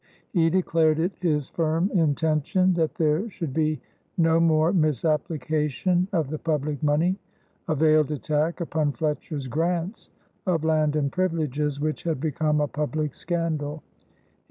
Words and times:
He 0.33 0.49
declared 0.49 0.97
it 0.97 1.11
his 1.21 1.49
firm 1.49 1.91
intention 1.93 2.73
that 2.73 2.95
there 2.95 3.29
should 3.29 3.53
be 3.53 3.79
no 4.17 4.39
more 4.39 4.73
misapplication 4.73 6.07
of 6.11 6.31
the 6.31 6.39
public 6.39 6.81
money, 6.81 7.19
a 7.67 7.75
veiled 7.75 8.09
attack 8.09 8.61
upon 8.61 8.93
Fletcher's 8.93 9.45
grants 9.45 10.09
of 10.47 10.63
land 10.63 10.95
and 10.95 11.11
privileges 11.11 11.79
which 11.79 12.01
had 12.01 12.19
become 12.19 12.59
a 12.61 12.67
public 12.67 13.13
scandal. 13.13 13.83